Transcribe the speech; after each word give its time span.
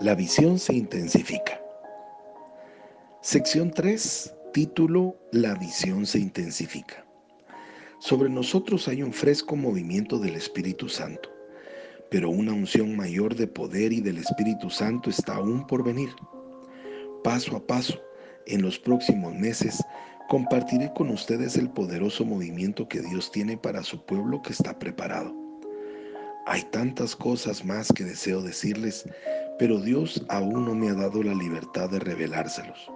La 0.00 0.14
visión 0.14 0.60
se 0.60 0.74
intensifica. 0.74 1.60
Sección 3.20 3.72
3, 3.72 4.32
título 4.52 5.16
La 5.32 5.56
visión 5.56 6.06
se 6.06 6.20
intensifica. 6.20 7.04
Sobre 7.98 8.28
nosotros 8.28 8.86
hay 8.86 9.02
un 9.02 9.12
fresco 9.12 9.56
movimiento 9.56 10.20
del 10.20 10.36
Espíritu 10.36 10.88
Santo, 10.88 11.28
pero 12.12 12.30
una 12.30 12.52
unción 12.52 12.96
mayor 12.96 13.34
de 13.34 13.48
poder 13.48 13.92
y 13.92 14.00
del 14.00 14.18
Espíritu 14.18 14.70
Santo 14.70 15.10
está 15.10 15.34
aún 15.34 15.66
por 15.66 15.82
venir. 15.82 16.10
Paso 17.24 17.56
a 17.56 17.66
paso, 17.66 18.00
en 18.46 18.62
los 18.62 18.78
próximos 18.78 19.34
meses, 19.34 19.82
compartiré 20.28 20.92
con 20.94 21.10
ustedes 21.10 21.56
el 21.56 21.70
poderoso 21.70 22.24
movimiento 22.24 22.86
que 22.86 23.00
Dios 23.00 23.32
tiene 23.32 23.56
para 23.56 23.82
su 23.82 24.00
pueblo 24.06 24.42
que 24.42 24.52
está 24.52 24.78
preparado. 24.78 25.34
Hay 26.46 26.62
tantas 26.70 27.16
cosas 27.16 27.64
más 27.64 27.92
que 27.92 28.04
deseo 28.04 28.40
decirles, 28.40 29.04
pero 29.58 29.80
Dios 29.80 30.24
aún 30.28 30.64
no 30.64 30.74
me 30.74 30.88
ha 30.88 30.94
dado 30.94 31.22
la 31.22 31.34
libertad 31.34 31.90
de 31.90 31.98
revelárselos. 31.98 32.90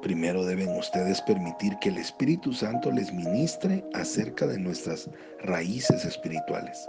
Primero 0.00 0.44
deben 0.44 0.76
ustedes 0.76 1.20
permitir 1.22 1.76
que 1.80 1.88
el 1.88 1.98
Espíritu 1.98 2.52
Santo 2.52 2.90
les 2.90 3.12
ministre 3.12 3.84
acerca 3.92 4.46
de 4.46 4.58
nuestras 4.58 5.10
raíces 5.40 6.04
espirituales. 6.04 6.88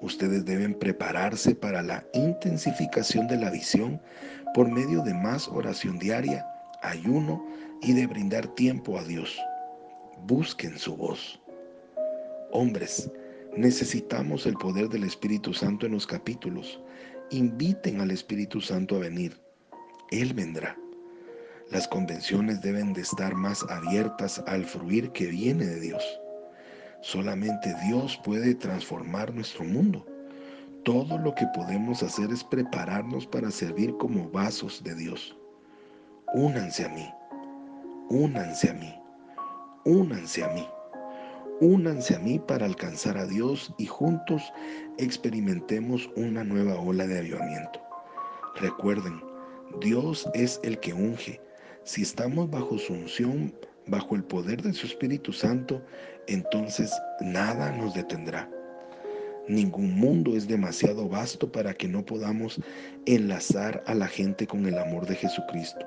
Ustedes 0.00 0.44
deben 0.44 0.74
prepararse 0.74 1.54
para 1.54 1.82
la 1.82 2.04
intensificación 2.14 3.26
de 3.26 3.36
la 3.36 3.50
visión 3.50 4.00
por 4.54 4.70
medio 4.70 5.02
de 5.02 5.14
más 5.14 5.48
oración 5.48 5.98
diaria, 5.98 6.46
ayuno 6.82 7.44
y 7.82 7.92
de 7.92 8.06
brindar 8.06 8.46
tiempo 8.54 8.98
a 8.98 9.04
Dios. 9.04 9.36
Busquen 10.26 10.78
su 10.78 10.96
voz. 10.96 11.40
Hombres, 12.52 13.10
necesitamos 13.56 14.46
el 14.46 14.54
poder 14.54 14.88
del 14.88 15.04
Espíritu 15.04 15.52
Santo 15.52 15.86
en 15.86 15.92
los 15.92 16.06
capítulos 16.06 16.80
inviten 17.30 18.00
al 18.00 18.10
Espíritu 18.10 18.60
Santo 18.60 18.96
a 18.96 19.00
venir. 19.00 19.40
Él 20.10 20.32
vendrá. 20.34 20.76
Las 21.70 21.86
convenciones 21.86 22.62
deben 22.62 22.94
de 22.94 23.02
estar 23.02 23.34
más 23.34 23.62
abiertas 23.68 24.42
al 24.46 24.64
fluir 24.64 25.10
que 25.12 25.26
viene 25.26 25.66
de 25.66 25.80
Dios. 25.80 26.02
Solamente 27.02 27.74
Dios 27.86 28.18
puede 28.24 28.54
transformar 28.54 29.34
nuestro 29.34 29.64
mundo. 29.64 30.06
Todo 30.84 31.18
lo 31.18 31.34
que 31.34 31.46
podemos 31.54 32.02
hacer 32.02 32.32
es 32.32 32.42
prepararnos 32.42 33.26
para 33.26 33.50
servir 33.50 33.94
como 33.98 34.28
vasos 34.30 34.82
de 34.82 34.94
Dios. 34.94 35.36
Únanse 36.34 36.84
a 36.84 36.88
mí, 36.88 37.08
únanse 38.08 38.70
a 38.70 38.74
mí, 38.74 38.94
únanse 39.84 40.44
a 40.44 40.48
mí. 40.48 40.66
Únanse 41.60 42.14
a 42.14 42.20
mí 42.20 42.38
para 42.38 42.66
alcanzar 42.66 43.18
a 43.18 43.26
Dios 43.26 43.74
y 43.78 43.86
juntos 43.86 44.52
experimentemos 44.96 46.08
una 46.14 46.44
nueva 46.44 46.78
ola 46.78 47.04
de 47.04 47.18
avivamiento. 47.18 47.80
Recuerden, 48.60 49.20
Dios 49.80 50.28
es 50.34 50.60
el 50.62 50.78
que 50.78 50.92
unge. 50.92 51.40
Si 51.82 52.02
estamos 52.02 52.48
bajo 52.48 52.78
su 52.78 52.92
unción, 52.92 53.52
bajo 53.88 54.14
el 54.14 54.22
poder 54.22 54.62
de 54.62 54.72
su 54.72 54.86
Espíritu 54.86 55.32
Santo, 55.32 55.82
entonces 56.28 56.92
nada 57.20 57.72
nos 57.72 57.92
detendrá. 57.92 58.48
Ningún 59.48 59.98
mundo 59.98 60.36
es 60.36 60.46
demasiado 60.46 61.08
vasto 61.08 61.50
para 61.50 61.74
que 61.74 61.88
no 61.88 62.06
podamos 62.06 62.60
enlazar 63.06 63.82
a 63.86 63.94
la 63.94 64.06
gente 64.06 64.46
con 64.46 64.64
el 64.66 64.78
amor 64.78 65.06
de 65.06 65.16
Jesucristo. 65.16 65.84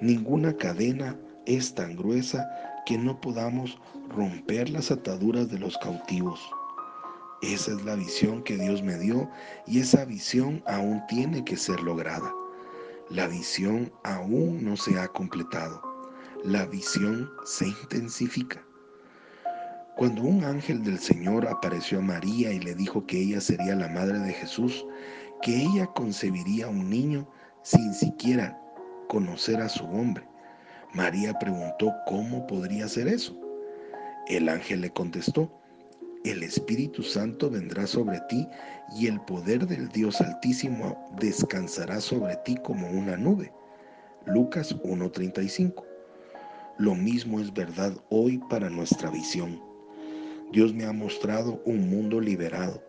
Ninguna 0.00 0.56
cadena 0.56 1.18
es 1.46 1.74
tan 1.74 1.96
gruesa 1.96 2.48
que 2.86 2.98
no 2.98 3.20
podamos 3.20 3.78
romper 4.08 4.70
las 4.70 4.90
ataduras 4.90 5.48
de 5.48 5.58
los 5.58 5.76
cautivos. 5.78 6.40
Esa 7.42 7.72
es 7.72 7.84
la 7.84 7.94
visión 7.94 8.42
que 8.42 8.56
Dios 8.56 8.82
me 8.82 8.98
dio 8.98 9.30
y 9.66 9.80
esa 9.80 10.04
visión 10.04 10.62
aún 10.66 11.02
tiene 11.08 11.44
que 11.44 11.56
ser 11.56 11.80
lograda. 11.80 12.32
La 13.08 13.26
visión 13.26 13.92
aún 14.04 14.64
no 14.64 14.76
se 14.76 14.98
ha 14.98 15.08
completado. 15.08 15.82
La 16.44 16.66
visión 16.66 17.30
se 17.44 17.68
intensifica. 17.68 18.62
Cuando 19.96 20.22
un 20.22 20.44
ángel 20.44 20.82
del 20.82 20.98
Señor 20.98 21.46
apareció 21.48 21.98
a 21.98 22.02
María 22.02 22.52
y 22.52 22.60
le 22.60 22.74
dijo 22.74 23.04
que 23.06 23.20
ella 23.20 23.40
sería 23.40 23.74
la 23.74 23.88
madre 23.88 24.18
de 24.18 24.32
Jesús, 24.32 24.86
que 25.42 25.62
ella 25.62 25.86
concebiría 25.88 26.68
un 26.68 26.88
niño 26.88 27.28
sin 27.62 27.92
siquiera 27.92 28.58
conocer 29.08 29.60
a 29.60 29.68
su 29.68 29.84
hombre, 29.84 30.26
María 30.94 31.38
preguntó 31.38 31.94
cómo 32.06 32.46
podría 32.46 32.88
ser 32.88 33.08
eso. 33.08 33.38
El 34.28 34.48
ángel 34.48 34.80
le 34.80 34.90
contestó, 34.90 35.50
el 36.24 36.42
Espíritu 36.42 37.02
Santo 37.02 37.48
vendrá 37.48 37.86
sobre 37.86 38.20
ti 38.28 38.46
y 38.94 39.06
el 39.06 39.20
poder 39.22 39.66
del 39.66 39.88
Dios 39.88 40.20
Altísimo 40.20 41.08
descansará 41.18 42.00
sobre 42.00 42.36
ti 42.44 42.56
como 42.62 42.90
una 42.90 43.16
nube. 43.16 43.52
Lucas 44.26 44.76
1:35. 44.82 45.86
Lo 46.78 46.94
mismo 46.94 47.40
es 47.40 47.54
verdad 47.54 47.92
hoy 48.10 48.38
para 48.50 48.68
nuestra 48.68 49.10
visión. 49.10 49.62
Dios 50.52 50.74
me 50.74 50.84
ha 50.84 50.92
mostrado 50.92 51.62
un 51.64 51.88
mundo 51.88 52.20
liberado, 52.20 52.82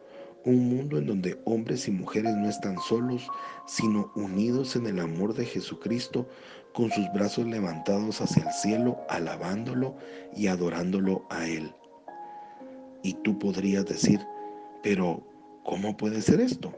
un 0.44 0.68
mundo 0.70 0.98
en 0.98 1.06
donde 1.06 1.40
hombres 1.46 1.88
y 1.88 1.92
mujeres 1.92 2.36
no 2.36 2.50
están 2.50 2.78
solos, 2.80 3.30
sino 3.66 4.12
unidos 4.16 4.76
en 4.76 4.88
el 4.88 5.00
amor 5.00 5.36
de 5.36 5.46
Jesucristo, 5.46 6.28
con 6.74 6.92
sus 6.92 7.12
brazos 7.14 7.46
levantados 7.46 8.22
hacia 8.22 8.44
el 8.44 8.54
cielo, 8.54 8.98
alabándolo 9.10 9.96
y 10.36 10.48
adorándolo 10.48 11.26
a 11.30 11.46
Él. 11.46 11.74
Y 13.04 13.14
tú 13.16 13.38
podrías 13.38 13.86
decir, 13.86 14.20
pero 14.84 15.22
¿cómo 15.64 15.96
puede 15.98 16.22
ser 16.22 16.40
esto? 16.40 16.74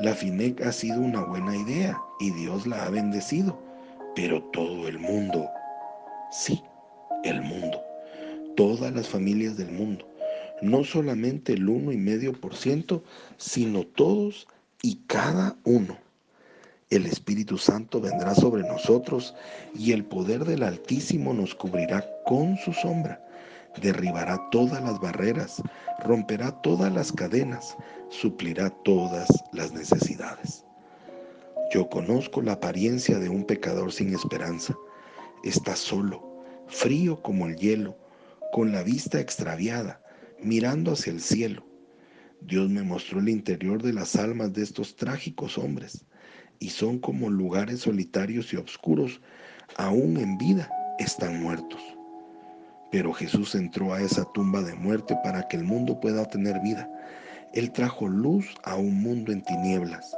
La 0.00 0.14
FINEC 0.14 0.62
ha 0.62 0.72
sido 0.72 1.00
una 1.00 1.22
buena 1.24 1.56
idea 1.56 2.00
y 2.20 2.30
Dios 2.30 2.66
la 2.66 2.84
ha 2.84 2.90
bendecido, 2.90 3.58
pero 4.14 4.42
todo 4.52 4.88
el 4.88 4.98
mundo, 4.98 5.48
sí, 6.30 6.62
el 7.24 7.40
mundo, 7.42 7.82
todas 8.56 8.92
las 8.92 9.08
familias 9.08 9.56
del 9.56 9.70
mundo, 9.70 10.06
no 10.62 10.84
solamente 10.84 11.52
el 11.52 11.68
uno 11.68 11.92
y 11.92 11.96
medio 11.96 12.32
por 12.32 12.54
ciento, 12.54 13.02
sino 13.36 13.84
todos 13.84 14.46
y 14.82 14.96
cada 15.06 15.56
uno. 15.64 15.96
El 16.92 17.06
Espíritu 17.06 17.56
Santo 17.56 18.02
vendrá 18.02 18.34
sobre 18.34 18.64
nosotros 18.64 19.34
y 19.74 19.92
el 19.92 20.04
poder 20.04 20.44
del 20.44 20.62
Altísimo 20.62 21.32
nos 21.32 21.54
cubrirá 21.54 22.06
con 22.26 22.58
su 22.58 22.74
sombra. 22.74 23.18
Derribará 23.80 24.38
todas 24.50 24.82
las 24.82 25.00
barreras, 25.00 25.62
romperá 26.04 26.50
todas 26.60 26.92
las 26.92 27.10
cadenas, 27.10 27.78
suplirá 28.10 28.68
todas 28.84 29.26
las 29.54 29.72
necesidades. 29.72 30.66
Yo 31.72 31.88
conozco 31.88 32.42
la 32.42 32.52
apariencia 32.52 33.18
de 33.18 33.30
un 33.30 33.44
pecador 33.44 33.90
sin 33.90 34.12
esperanza. 34.12 34.76
Está 35.44 35.76
solo, 35.76 36.44
frío 36.66 37.22
como 37.22 37.46
el 37.46 37.56
hielo, 37.56 37.96
con 38.52 38.70
la 38.70 38.82
vista 38.82 39.18
extraviada, 39.18 40.02
mirando 40.42 40.92
hacia 40.92 41.10
el 41.10 41.22
cielo. 41.22 41.64
Dios 42.42 42.68
me 42.68 42.82
mostró 42.82 43.20
el 43.20 43.30
interior 43.30 43.82
de 43.82 43.94
las 43.94 44.14
almas 44.14 44.52
de 44.52 44.62
estos 44.62 44.94
trágicos 44.94 45.56
hombres, 45.56 46.04
y 46.62 46.70
son 46.70 47.00
como 47.00 47.28
lugares 47.28 47.80
solitarios 47.80 48.52
y 48.52 48.56
oscuros, 48.56 49.20
aún 49.78 50.16
en 50.16 50.38
vida 50.38 50.70
están 51.00 51.42
muertos. 51.42 51.80
Pero 52.92 53.12
Jesús 53.12 53.56
entró 53.56 53.92
a 53.92 54.00
esa 54.00 54.24
tumba 54.32 54.62
de 54.62 54.74
muerte 54.74 55.16
para 55.24 55.48
que 55.48 55.56
el 55.56 55.64
mundo 55.64 55.98
pueda 55.98 56.24
tener 56.26 56.60
vida. 56.60 56.88
Él 57.52 57.72
trajo 57.72 58.06
luz 58.06 58.46
a 58.62 58.76
un 58.76 59.02
mundo 59.02 59.32
en 59.32 59.42
tinieblas. 59.42 60.16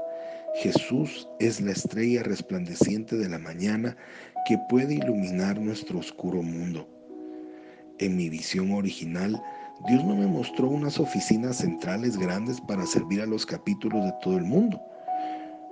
Jesús 0.56 1.27
es 1.41 1.62
la 1.62 1.72
estrella 1.72 2.22
resplandeciente 2.22 3.16
de 3.16 3.31
la 3.31 3.38
mañana 3.38 3.97
que 4.47 4.59
puede 4.69 4.97
iluminar 4.97 5.59
nuestro 5.59 5.99
oscuro 5.99 6.43
mundo. 6.43 6.87
En 8.00 8.19
mi 8.19 8.28
visión 8.28 8.71
original, 8.72 9.43
Dios 9.88 10.05
no 10.05 10.15
me 10.15 10.26
mostró 10.26 10.69
unas 10.69 11.00
oficinas 11.00 11.56
centrales 11.56 12.19
grandes 12.19 12.61
para 12.61 12.84
servir 12.84 13.22
a 13.22 13.26
los 13.26 13.47
capítulos 13.47 14.05
de 14.05 14.12
todo 14.21 14.37
el 14.37 14.44
mundo. 14.44 14.79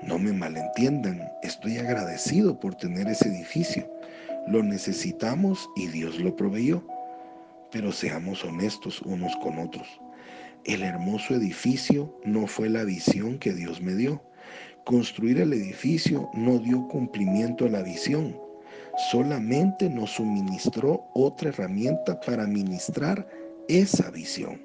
No 0.03 0.19
me 0.19 0.33
malentiendan, 0.33 1.31
estoy 1.43 1.79
agradecido 1.79 2.59
por 2.59 2.75
tener 2.75 3.07
ese 3.07 3.29
edificio. 3.29 3.89
Lo 4.49 4.61
necesitamos 4.61 5.71
y 5.77 5.87
Dios 5.87 6.19
lo 6.19 6.35
proveyó. 6.35 6.85
Pero 7.71 7.93
seamos 7.93 8.45
honestos 8.45 9.01
unos 9.03 9.35
con 9.37 9.61
otros. 9.61 9.87
El 10.65 10.83
hermoso 10.83 11.35
edificio 11.35 12.13
no 12.25 12.49
fue 12.49 12.69
la 12.69 12.83
visión 12.83 13.39
que 13.39 13.53
Dios 13.53 13.81
me 13.81 13.95
dio. 13.95 14.21
Construir 14.85 15.41
el 15.41 15.53
edificio 15.53 16.29
no 16.35 16.59
dio 16.59 16.89
cumplimiento 16.89 17.67
a 17.67 17.71
la 17.71 17.83
visión. 17.83 18.37
Solamente 19.13 19.89
nos 19.89 20.11
suministró 20.11 21.05
otra 21.15 21.51
herramienta 21.51 22.21
para 22.21 22.49
ministrar 22.49 23.29
esa 23.69 24.11
visión. 24.11 24.61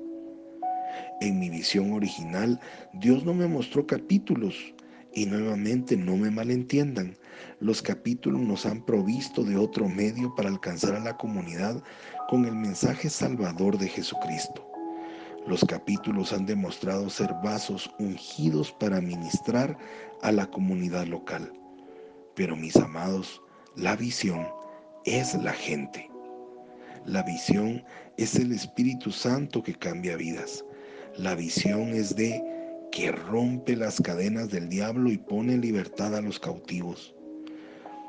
En 1.21 1.39
mi 1.39 1.51
visión 1.51 1.93
original, 1.93 2.59
Dios 2.93 3.23
no 3.23 3.35
me 3.35 3.47
mostró 3.47 3.85
capítulos 3.85 4.73
y 5.17 5.25
nuevamente 5.25 5.97
no 5.97 6.15
me 6.15 6.29
malentiendan. 6.29 7.17
Los 7.59 7.81
capítulos 7.81 8.39
nos 8.39 8.67
han 8.67 8.85
provisto 8.85 9.43
de 9.43 9.57
otro 9.57 9.89
medio 9.89 10.35
para 10.35 10.47
alcanzar 10.47 10.93
a 10.93 10.99
la 10.99 11.17
comunidad 11.17 11.83
con 12.29 12.45
el 12.45 12.53
mensaje 12.53 13.09
salvador 13.09 13.79
de 13.79 13.87
Jesucristo. 13.87 14.63
Los 15.47 15.65
capítulos 15.65 16.33
han 16.33 16.45
demostrado 16.45 17.09
ser 17.09 17.33
vasos 17.43 17.89
ungidos 17.97 18.71
para 18.73 19.01
ministrar 19.01 19.75
a 20.21 20.31
la 20.31 20.45
comunidad 20.45 21.07
local. 21.07 21.51
Pero 22.35 22.55
mis 22.55 22.75
amados, 22.75 23.41
la 23.75 23.95
visión 23.95 24.45
es 25.05 25.33
la 25.33 25.53
gente. 25.53 26.11
La 27.05 27.23
visión 27.23 27.83
es 28.17 28.35
el 28.35 28.51
Espíritu 28.51 29.11
Santo 29.11 29.63
que 29.63 29.73
cambia 29.73 30.15
vidas. 30.15 30.63
La 31.15 31.33
visión 31.33 31.89
es 31.89 32.15
de 32.15 32.56
que 32.97 33.11
rompe 33.11 33.75
las 33.75 34.01
cadenas 34.01 34.49
del 34.49 34.69
diablo 34.69 35.11
y 35.11 35.19
pone 35.19 35.53
en 35.53 35.61
libertad 35.61 36.15
a 36.15 36.21
los 36.21 36.39
cautivos. 36.39 37.13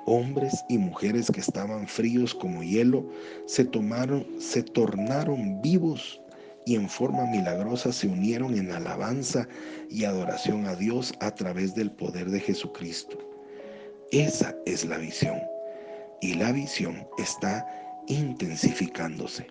Hombres 0.06 0.64
y 0.70 0.78
mujeres 0.78 1.30
que 1.30 1.40
estaban 1.40 1.86
fríos 1.86 2.34
como 2.34 2.62
hielo 2.62 3.06
se 3.44 3.66
tomaron, 3.66 4.26
se 4.38 4.62
tornaron 4.62 5.60
vivos 5.60 6.18
y 6.64 6.74
en 6.74 6.88
forma 6.88 7.26
milagrosa 7.26 7.92
se 7.92 8.06
unieron 8.06 8.56
en 8.56 8.72
alabanza 8.72 9.46
y 9.90 10.04
adoración 10.04 10.64
a 10.64 10.74
Dios 10.74 11.12
a 11.20 11.32
través 11.34 11.74
del 11.74 11.90
poder 11.90 12.30
de 12.30 12.40
Jesucristo. 12.40 13.18
Esa 14.10 14.56
es 14.64 14.86
la 14.86 14.96
visión. 14.96 15.38
Y 16.22 16.32
la 16.32 16.50
visión 16.50 17.06
está 17.18 17.66
intensificándose. 18.06 19.48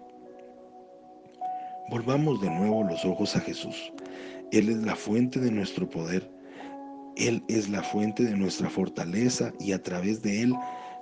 Volvamos 1.92 2.42
de 2.42 2.50
nuevo 2.50 2.84
los 2.84 3.06
ojos 3.06 3.36
a 3.36 3.40
Jesús. 3.40 3.94
Él 4.52 4.70
es 4.70 4.78
la 4.78 4.96
fuente 4.96 5.42
de 5.42 5.52
nuestro 5.52 5.90
poder. 5.90 6.30
Él 7.18 7.44
es 7.50 7.68
la 7.68 7.84
fuente 7.84 8.24
de 8.24 8.38
nuestra 8.38 8.70
fortaleza 8.70 9.52
y 9.60 9.74
a 9.74 9.84
través 9.84 10.22
de 10.22 10.44
Él, 10.44 10.54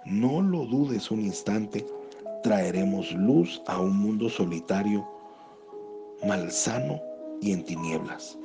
no 0.06 0.42
lo 0.42 0.66
dudes 0.66 1.12
un 1.12 1.22
instante, 1.22 1.86
traeremos 2.42 3.12
luz 3.12 3.62
a 3.68 3.80
un 3.80 3.98
mundo 3.98 4.30
solitario, 4.30 5.08
malsano 6.26 7.00
y 7.42 7.52
en 7.52 7.64
tinieblas. 7.64 8.38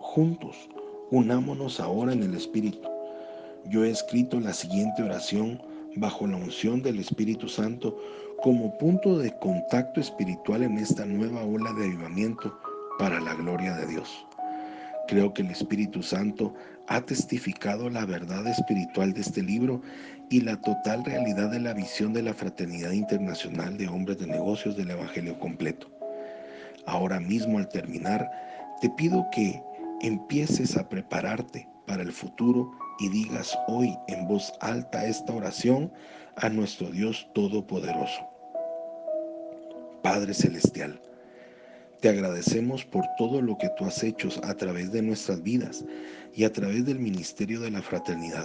Juntos, 0.00 0.56
unámonos 1.10 1.78
ahora 1.78 2.12
en 2.12 2.22
el 2.24 2.34
Espíritu. 2.34 2.88
Yo 3.66 3.84
he 3.84 3.90
escrito 3.90 4.40
la 4.40 4.52
siguiente 4.52 5.02
oración 5.02 5.62
bajo 5.96 6.26
la 6.26 6.36
unción 6.36 6.82
del 6.82 6.98
Espíritu 6.98 7.48
Santo 7.48 7.96
como 8.42 8.76
punto 8.78 9.18
de 9.18 9.36
contacto 9.38 10.00
espiritual 10.00 10.62
en 10.62 10.78
esta 10.78 11.04
nueva 11.04 11.44
ola 11.44 11.72
de 11.74 11.84
avivamiento 11.84 12.56
para 12.98 13.20
la 13.20 13.34
gloria 13.34 13.74
de 13.74 13.86
Dios. 13.86 14.26
Creo 15.08 15.32
que 15.32 15.42
el 15.42 15.50
Espíritu 15.50 16.02
Santo 16.02 16.54
ha 16.88 17.00
testificado 17.00 17.88
la 17.90 18.04
verdad 18.06 18.46
espiritual 18.46 19.12
de 19.12 19.20
este 19.20 19.42
libro 19.42 19.80
y 20.30 20.40
la 20.40 20.60
total 20.60 21.04
realidad 21.04 21.50
de 21.50 21.60
la 21.60 21.74
visión 21.74 22.12
de 22.12 22.22
la 22.22 22.34
Fraternidad 22.34 22.90
Internacional 22.90 23.76
de 23.78 23.88
Hombres 23.88 24.18
de 24.18 24.26
Negocios 24.26 24.76
del 24.76 24.90
Evangelio 24.90 25.38
completo. 25.38 25.88
Ahora 26.86 27.20
mismo 27.20 27.58
al 27.58 27.68
terminar, 27.68 28.28
te 28.80 28.90
pido 28.90 29.26
que 29.32 29.62
empieces 30.02 30.76
a 30.76 30.88
prepararte 30.88 31.68
para 31.86 32.02
el 32.02 32.12
futuro 32.12 32.70
y 32.98 33.08
digas 33.08 33.56
hoy 33.68 33.96
en 34.08 34.26
voz 34.26 34.52
alta 34.60 35.04
esta 35.04 35.32
oración 35.32 35.92
a 36.36 36.48
nuestro 36.48 36.90
Dios 36.90 37.28
Todopoderoso. 37.34 38.28
Padre 40.02 40.34
Celestial, 40.34 41.00
te 42.00 42.08
agradecemos 42.08 42.84
por 42.84 43.04
todo 43.16 43.40
lo 43.40 43.56
que 43.58 43.70
tú 43.76 43.84
has 43.84 44.02
hecho 44.02 44.28
a 44.42 44.54
través 44.54 44.92
de 44.92 45.02
nuestras 45.02 45.42
vidas 45.42 45.84
y 46.34 46.44
a 46.44 46.52
través 46.52 46.84
del 46.84 46.98
ministerio 46.98 47.60
de 47.60 47.70
la 47.70 47.82
fraternidad. 47.82 48.44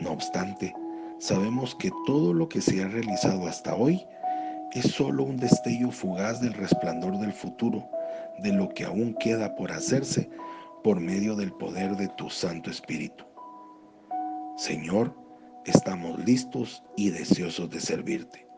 No 0.00 0.12
obstante, 0.12 0.74
sabemos 1.18 1.74
que 1.76 1.90
todo 2.06 2.34
lo 2.34 2.48
que 2.48 2.60
se 2.60 2.82
ha 2.82 2.88
realizado 2.88 3.46
hasta 3.46 3.74
hoy 3.74 4.04
es 4.72 4.92
solo 4.92 5.24
un 5.24 5.36
destello 5.36 5.90
fugaz 5.90 6.40
del 6.40 6.54
resplandor 6.54 7.18
del 7.18 7.32
futuro, 7.32 7.86
de 8.42 8.52
lo 8.52 8.68
que 8.70 8.84
aún 8.84 9.14
queda 9.14 9.54
por 9.54 9.70
hacerse 9.70 10.30
por 10.82 11.00
medio 11.00 11.36
del 11.36 11.52
poder 11.52 11.96
de 11.96 12.08
tu 12.08 12.28
Santo 12.28 12.70
Espíritu. 12.70 13.24
Señor, 14.56 15.14
estamos 15.64 16.18
listos 16.24 16.82
y 16.96 17.10
deseosos 17.10 17.70
de 17.70 17.80
servirte. 17.80 18.51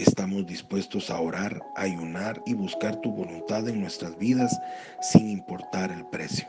Estamos 0.00 0.46
dispuestos 0.46 1.10
a 1.10 1.20
orar, 1.20 1.60
ayunar 1.76 2.42
y 2.46 2.54
buscar 2.54 2.98
tu 3.02 3.12
voluntad 3.12 3.68
en 3.68 3.82
nuestras 3.82 4.16
vidas 4.16 4.58
sin 5.02 5.28
importar 5.28 5.92
el 5.92 6.06
precio. 6.06 6.48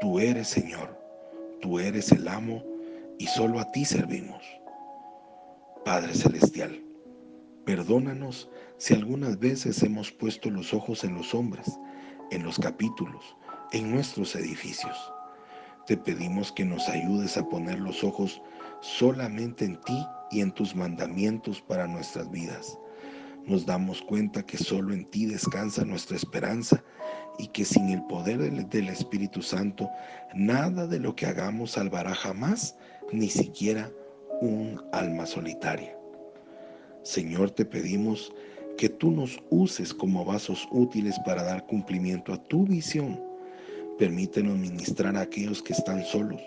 Tú 0.00 0.20
eres 0.20 0.46
Señor, 0.46 0.96
tú 1.60 1.80
eres 1.80 2.12
el 2.12 2.28
amo 2.28 2.62
y 3.18 3.26
solo 3.26 3.58
a 3.58 3.72
ti 3.72 3.84
servimos. 3.84 4.44
Padre 5.84 6.14
Celestial, 6.14 6.80
perdónanos 7.64 8.48
si 8.78 8.94
algunas 8.94 9.36
veces 9.40 9.82
hemos 9.82 10.12
puesto 10.12 10.48
los 10.48 10.72
ojos 10.72 11.02
en 11.02 11.16
los 11.16 11.34
hombres, 11.34 11.66
en 12.30 12.44
los 12.44 12.60
capítulos, 12.60 13.36
en 13.72 13.90
nuestros 13.90 14.36
edificios. 14.36 14.96
Te 15.88 15.96
pedimos 15.96 16.52
que 16.52 16.64
nos 16.64 16.88
ayudes 16.88 17.36
a 17.36 17.48
poner 17.48 17.80
los 17.80 18.04
ojos 18.04 18.40
solamente 18.84 19.64
en 19.64 19.80
ti 19.80 20.06
y 20.30 20.40
en 20.40 20.52
tus 20.52 20.74
mandamientos 20.76 21.60
para 21.62 21.86
nuestras 21.86 22.30
vidas. 22.30 22.78
Nos 23.46 23.66
damos 23.66 24.02
cuenta 24.02 24.44
que 24.44 24.58
solo 24.58 24.92
en 24.92 25.04
ti 25.06 25.26
descansa 25.26 25.84
nuestra 25.84 26.16
esperanza 26.16 26.82
y 27.38 27.48
que 27.48 27.64
sin 27.64 27.88
el 27.90 28.02
poder 28.04 28.38
del 28.38 28.88
Espíritu 28.88 29.42
Santo, 29.42 29.88
nada 30.34 30.86
de 30.86 31.00
lo 31.00 31.14
que 31.14 31.26
hagamos 31.26 31.72
salvará 31.72 32.14
jamás, 32.14 32.76
ni 33.12 33.28
siquiera 33.28 33.90
un 34.40 34.82
alma 34.92 35.26
solitaria. 35.26 35.96
Señor, 37.02 37.50
te 37.50 37.64
pedimos 37.64 38.32
que 38.78 38.88
tú 38.88 39.10
nos 39.10 39.38
uses 39.50 39.92
como 39.92 40.24
vasos 40.24 40.66
útiles 40.70 41.18
para 41.24 41.42
dar 41.42 41.66
cumplimiento 41.66 42.32
a 42.32 42.42
tu 42.44 42.64
visión 42.64 43.20
Permítenos 43.98 44.58
ministrar 44.58 45.16
a 45.16 45.20
aquellos 45.20 45.62
que 45.62 45.72
están 45.72 46.04
solos. 46.04 46.42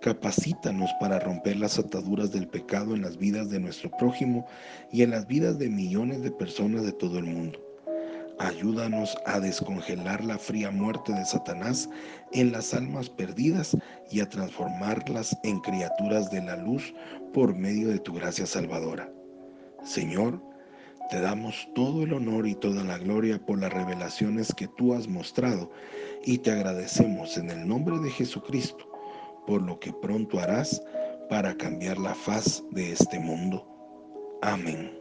Capacítanos 0.00 0.90
para 1.00 1.18
romper 1.18 1.56
las 1.56 1.76
ataduras 1.76 2.30
del 2.30 2.46
pecado 2.46 2.94
en 2.94 3.02
las 3.02 3.16
vidas 3.16 3.50
de 3.50 3.58
nuestro 3.58 3.90
prójimo 3.90 4.46
y 4.92 5.02
en 5.02 5.10
las 5.10 5.26
vidas 5.26 5.58
de 5.58 5.68
millones 5.68 6.22
de 6.22 6.30
personas 6.30 6.84
de 6.84 6.92
todo 6.92 7.18
el 7.18 7.24
mundo. 7.24 7.58
Ayúdanos 8.38 9.18
a 9.26 9.40
descongelar 9.40 10.24
la 10.24 10.38
fría 10.38 10.70
muerte 10.70 11.12
de 11.12 11.24
Satanás 11.24 11.90
en 12.30 12.52
las 12.52 12.72
almas 12.74 13.10
perdidas 13.10 13.76
y 14.12 14.20
a 14.20 14.28
transformarlas 14.28 15.36
en 15.42 15.58
criaturas 15.58 16.30
de 16.30 16.42
la 16.42 16.56
luz 16.56 16.94
por 17.34 17.56
medio 17.56 17.88
de 17.88 17.98
tu 17.98 18.14
gracia 18.14 18.46
salvadora. 18.46 19.10
Señor, 19.82 20.40
te 21.10 21.20
damos 21.20 21.68
todo 21.74 22.04
el 22.04 22.12
honor 22.12 22.46
y 22.46 22.54
toda 22.54 22.84
la 22.84 22.98
gloria 22.98 23.44
por 23.44 23.58
las 23.58 23.72
revelaciones 23.72 24.54
que 24.54 24.68
tú 24.76 24.94
has 24.94 25.08
mostrado 25.08 25.72
y 26.24 26.38
te 26.38 26.52
agradecemos 26.52 27.36
en 27.36 27.50
el 27.50 27.66
nombre 27.66 27.98
de 27.98 28.10
Jesucristo 28.10 28.87
por 29.48 29.62
lo 29.62 29.80
que 29.80 29.94
pronto 29.94 30.38
harás 30.38 30.82
para 31.30 31.56
cambiar 31.56 31.96
la 31.96 32.14
faz 32.14 32.62
de 32.72 32.92
este 32.92 33.18
mundo. 33.18 33.66
Amén. 34.42 34.92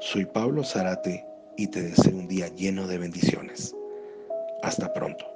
Soy 0.00 0.24
Pablo 0.24 0.64
Zarate 0.64 1.22
y 1.58 1.66
te 1.66 1.82
deseo 1.82 2.16
un 2.16 2.26
día 2.26 2.48
lleno 2.48 2.86
de 2.86 2.96
bendiciones. 2.96 3.76
Hasta 4.62 4.90
pronto. 4.94 5.26